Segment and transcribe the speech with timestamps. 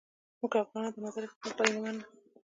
[0.39, 2.03] موږ افغانان د نظر اختلاف ولې نه منو